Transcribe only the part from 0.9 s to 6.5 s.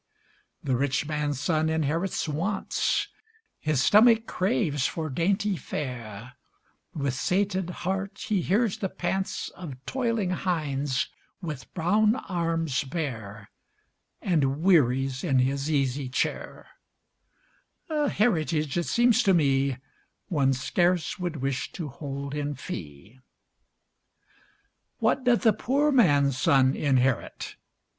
man's son inherits wants, His stomach craves for dainty fare;